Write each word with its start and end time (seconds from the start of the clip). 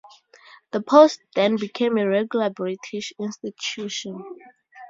The 0.71 0.81
post 0.81 1.21
then 1.35 1.57
became 1.57 1.95
a 1.99 2.07
regular 2.09 2.49
British 2.49 3.13
institution. 3.19 4.23